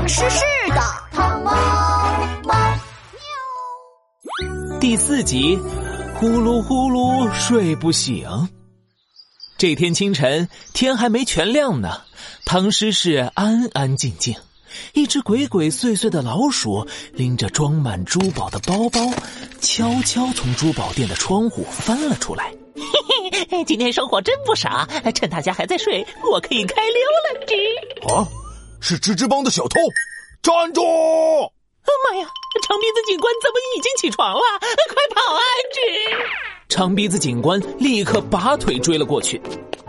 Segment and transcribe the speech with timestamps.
[0.00, 0.40] 唐诗诗
[0.70, 0.80] 的
[1.12, 1.52] 汤猫
[2.44, 2.54] 猫
[3.12, 4.80] 喵。
[4.80, 5.58] 第四集，
[6.14, 8.26] 呼噜呼噜睡不醒。
[9.58, 12.00] 这天清晨，天还没全亮呢，
[12.46, 14.34] 唐诗诗安安静静。
[14.94, 19.00] 一只鬼鬼祟祟的老鼠拎着装满珠宝的包包，
[19.60, 22.50] 悄悄从珠宝店的窗户翻了出来。
[22.74, 28.39] 嘿嘿，今天收获真不少，趁大家还在睡，我可以开溜了。
[28.80, 29.78] 是吱吱帮的小偷！
[30.42, 30.82] 站住！
[30.82, 32.26] 妈呀，
[32.62, 34.40] 长鼻子警官怎么已经起床了？
[34.60, 35.40] 快跑啊！
[35.74, 36.68] 吱！
[36.68, 39.40] 长鼻子警官立刻拔腿追了过去。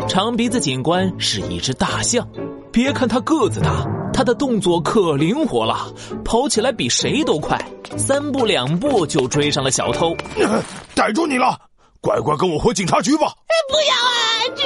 [0.10, 2.28] 长鼻子警官是一只大象，
[2.72, 3.86] 别看他个子大。
[4.14, 5.94] 他的动作可灵活了，
[6.26, 7.58] 跑起来比谁都快，
[7.98, 10.16] 三步两步就追上了小偷。
[10.94, 11.58] 逮住你了，
[12.02, 13.34] 乖乖跟我回警察局吧！
[13.70, 14.56] 不要啊！
[14.56, 14.64] 这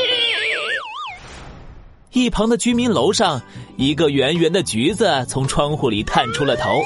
[2.16, 3.42] 一旁的居民楼上，
[3.76, 6.82] 一个圆圆的橘子从窗户里探出了头。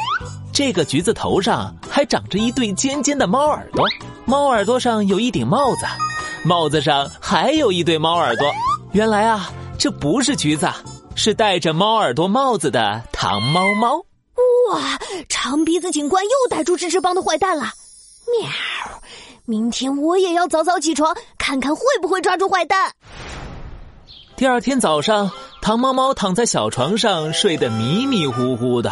[0.52, 3.86] 这个橘子头上还长着一对尖尖的猫耳朵，
[4.25, 5.86] 猫耳朵上有一顶帽子，
[6.44, 8.52] 帽子上还有一对猫耳朵。
[8.91, 10.67] 原来啊，这不是橘子。
[11.13, 13.97] 是戴着猫耳朵帽子的糖猫猫。
[14.71, 14.97] 哇！
[15.30, 17.66] 长鼻子警官又逮住吱吱帮的坏蛋了。
[18.41, 18.49] 喵！
[19.45, 22.93] 明天我也要早早起床，看看会不会抓住坏蛋。
[24.40, 25.30] 第二天早上，
[25.62, 28.90] 糖猫猫躺在小床上睡得迷迷糊糊的，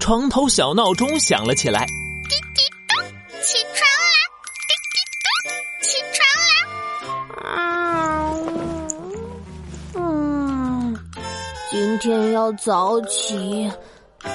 [0.00, 1.86] 床头小闹钟响了起来。
[1.86, 2.98] 滴滴咚，
[3.40, 4.18] 起床啦！
[4.66, 5.38] 滴滴咚，
[5.86, 6.26] 起床
[7.44, 8.34] 啦！
[9.94, 10.98] 嗯
[11.70, 13.70] 今天要早起，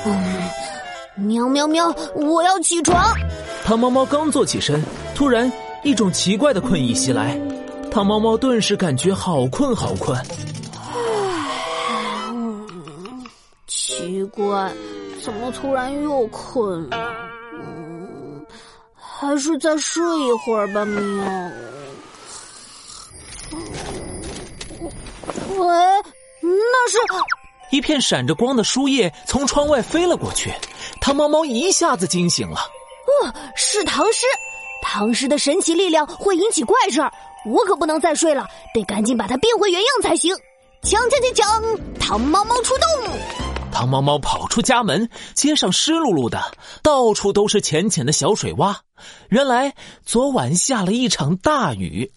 [0.05, 0.43] 嗯，
[1.17, 1.93] 喵喵喵！
[2.15, 3.13] 我要起床。
[3.65, 4.81] 糖猫猫刚坐起身，
[5.13, 5.51] 突然
[5.83, 7.37] 一种奇怪的困意袭来，
[7.91, 10.17] 糖猫猫顿时感觉好困好困。
[14.03, 14.71] 奇怪，
[15.23, 16.97] 怎么突然又困了？
[17.53, 18.45] 嗯，
[18.95, 21.25] 还是再睡一会儿吧，喵。
[25.57, 25.67] 喂。
[26.41, 26.97] 那是，
[27.71, 30.53] 一片闪着光的书叶从窗外飞了过去，
[30.99, 32.57] 汤猫猫一下子惊醒了。
[32.57, 34.25] 哦，是唐诗，
[34.81, 37.09] 唐诗的神奇力量会引起怪事儿，
[37.45, 40.35] 我可不能再睡了，得赶紧把它变回原样才行。
[40.83, 43.42] 锵锵锵锵，糖猫猫出动！
[43.73, 46.39] 糖猫猫跑出家门，街上湿漉漉的，
[46.83, 48.77] 到处都是浅浅的小水洼。
[49.29, 49.73] 原来
[50.05, 52.11] 昨晚下了一场大雨。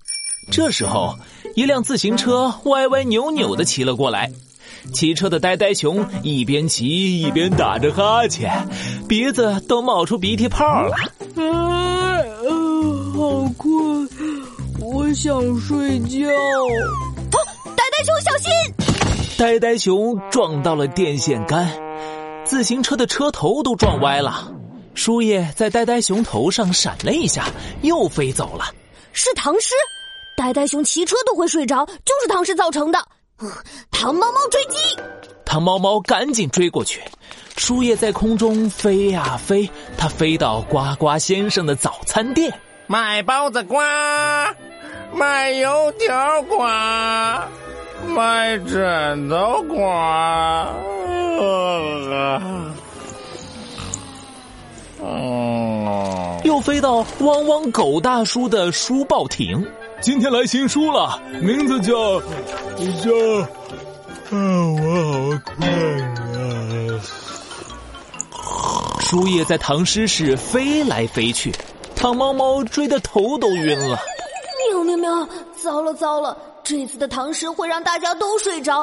[0.53, 1.19] 这时候，
[1.57, 4.31] 一辆自行车歪歪扭扭的骑了过来。
[4.93, 8.69] 骑车的呆呆熊一边骑一边打着哈欠，
[9.09, 10.95] 鼻子都冒出鼻涕泡了。
[11.37, 12.23] 啊，
[13.17, 14.09] 好困，
[14.81, 16.29] 我想睡觉。
[16.29, 17.37] 啊，
[17.75, 18.76] 呆呆熊小心！
[19.39, 21.71] 呆呆熊撞到了电线杆，
[22.43, 24.51] 自行车的车头都撞歪了。
[24.95, 27.45] 树叶在呆呆熊头上闪了一下，
[27.83, 28.65] 又飞走了。
[29.13, 29.75] 是唐诗。
[30.39, 32.99] 呆呆熊骑车都会睡着，就是唐诗造成的。
[33.91, 34.79] 唐猫猫追击，
[35.45, 37.03] 唐猫猫赶紧追过去。
[37.59, 39.69] 树叶在空中飞呀飞，
[39.99, 43.77] 它飞到呱呱先生的早餐店，卖包子呱，
[45.13, 46.65] 卖油条呱，
[48.17, 49.77] 卖枕头呱。
[55.03, 59.63] 哦，又飞到汪汪狗大叔的书报亭。
[60.01, 61.93] 今天来新书了，名字叫
[63.03, 63.11] 叫……
[64.31, 64.81] 啊，我
[65.13, 65.13] 好
[65.45, 65.69] 困
[66.33, 66.41] 啊！
[68.99, 71.53] 书页在唐诗室飞来飞去，
[71.95, 73.99] 唐猫猫追得头都晕了。
[74.73, 75.29] 喵喵喵！
[75.63, 76.37] 糟了糟了，
[76.69, 78.81] 这次的唐诗会让大家都睡着。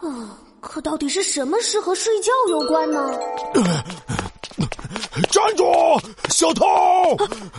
[0.00, 3.06] 啊，可到底是什么诗和睡觉有关呢？
[5.30, 5.64] 站住，
[6.30, 6.64] 小偷！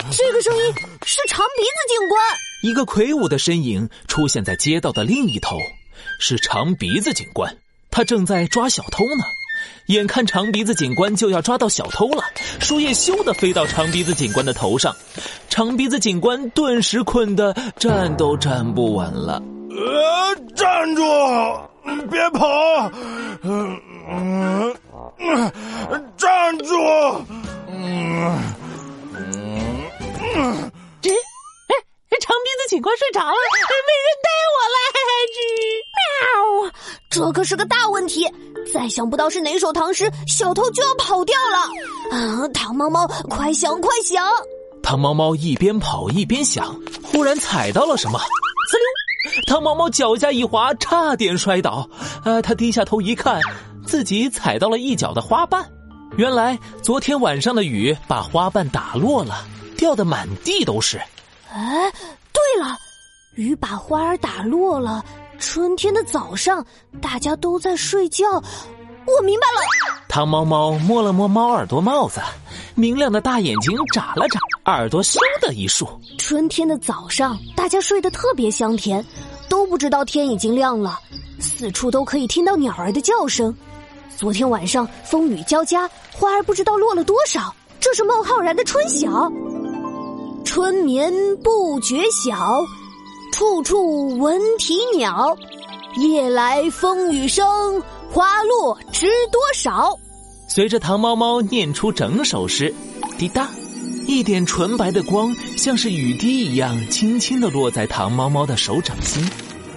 [0.09, 0.73] 这个声音
[1.05, 2.19] 是长鼻子警官。
[2.63, 5.55] 一个魁梧的身影出现在街道的另一头，
[6.19, 7.55] 是长鼻子警官。
[7.91, 9.23] 他正在抓小偷呢。
[9.87, 12.23] 眼看长鼻子警官就要抓到小偷了，
[12.59, 14.95] 树叶咻的飞到长鼻子警官的头上，
[15.47, 19.39] 长鼻子警官顿时困得站都站不稳了。
[19.79, 21.01] 呃，站住！
[22.11, 22.45] 别跑！
[23.43, 23.79] 嗯
[24.09, 24.75] 嗯，
[26.17, 26.75] 站住！
[27.69, 28.37] 嗯
[30.35, 30.71] 嗯。
[32.21, 34.77] 长鼻子警官睡着了，没人带我了，
[36.65, 36.71] 喵！
[37.09, 38.27] 这可是个大问题，
[38.73, 41.57] 再想不到是哪首唐诗，小偷就要跑掉了。
[42.15, 44.23] 啊，唐猫猫，快想快想！
[44.83, 48.23] 唐猫猫一边跑一边想，忽然踩到了什么，呲
[48.77, 48.85] 溜！
[49.47, 51.87] 糖猫猫脚下一滑，差点摔倒。
[52.23, 53.39] 呃，他低下头一看，
[53.85, 55.65] 自己踩到了一脚的花瓣。
[56.17, 59.45] 原来昨天晚上的雨把花瓣打落了，
[59.77, 60.97] 掉得满地都是。
[61.51, 61.91] 哎，
[62.31, 62.77] 对了，
[63.35, 65.03] 雨把花儿打落了。
[65.37, 66.65] 春天的早上，
[67.01, 68.25] 大家都在睡觉。
[68.29, 70.01] 我明白了。
[70.09, 72.19] 汤猫猫摸了摸猫耳朵帽子，
[72.75, 74.39] 明亮的大眼睛眨了眨，
[74.69, 75.87] 耳朵咻的一竖。
[76.17, 79.05] 春天的早上，大家睡得特别香甜，
[79.47, 80.99] 都不知道天已经亮了，
[81.39, 83.55] 四处都可以听到鸟儿的叫声。
[84.15, 87.53] 昨天晚上风雨交加，花儿不知道落了多少。
[87.79, 89.09] 这是孟浩然的《春晓》，
[90.43, 92.61] 春眠不觉晓，
[93.31, 95.37] 处处闻啼鸟。
[95.95, 97.81] 夜来风雨声，
[98.11, 99.97] 花落知多少。
[100.47, 102.73] 随着唐猫猫念出整首诗，
[103.17, 103.49] 滴答，
[104.09, 109.23] 一点纯白的光像是雨滴一样，轻轻的落在糖猫猫的手掌心，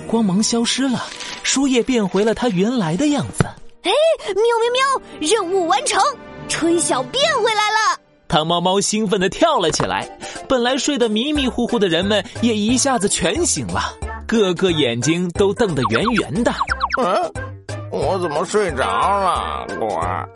[0.06, 1.04] 光芒消失了，
[1.42, 3.44] 书页变回了它原来的样子。
[3.82, 3.90] 哎，
[4.28, 5.28] 喵喵喵！
[5.28, 6.00] 任务完成，
[6.48, 8.00] 春晓变回来了。
[8.26, 10.08] 糖猫猫兴奋的跳了起来，
[10.48, 13.94] 本来睡得迷迷糊糊的人们也一下子全醒了，
[14.26, 16.50] 个个眼睛都瞪得圆圆的。
[16.98, 17.32] 嗯，
[17.90, 19.66] 我怎么睡着了？
[19.78, 20.26] 果儿，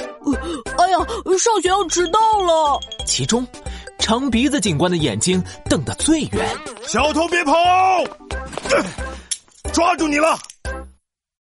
[0.77, 0.99] 哎呀，
[1.39, 2.79] 上学要迟到了。
[3.07, 3.47] 其中，
[4.07, 6.49] 长鼻子警官的眼睛瞪得最圆。
[6.87, 7.53] 小偷别跑！
[9.75, 10.39] 抓住你了！